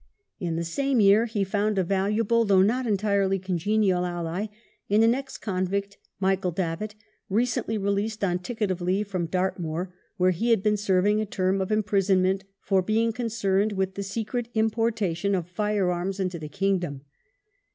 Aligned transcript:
In 0.39 0.55
the 0.55 0.63
same 0.63 0.99
year 0.99 1.27
he 1.27 1.43
found 1.43 1.77
a 1.77 1.83
valuable, 1.83 2.43
though 2.43 2.63
not 2.63 2.87
entirely 2.87 3.37
congenial, 3.37 4.03
ally 4.03 4.47
in 4.89 5.03
an 5.03 5.13
ex 5.13 5.37
convict, 5.37 5.99
Michael 6.19 6.49
Davitt, 6.49 6.95
recently 7.29 7.77
released 7.77 8.23
on 8.23 8.39
ticket 8.39 8.71
of 8.71 8.81
leave 8.81 9.07
from 9.07 9.27
Dartmoor 9.27 9.93
where 10.17 10.31
he 10.31 10.49
had 10.49 10.63
been 10.63 10.75
serving 10.75 11.21
a 11.21 11.25
term 11.27 11.61
of 11.61 11.71
imprisonment 11.71 12.45
for 12.61 12.81
being 12.81 13.13
concerned 13.13 13.73
with 13.73 13.93
the 13.93 14.01
secret 14.01 14.47
importation 14.55 15.35
of 15.35 15.47
fire 15.47 15.91
arms 15.91 16.19
into 16.19 16.39
the 16.39 16.49
kingdom. 16.49 17.01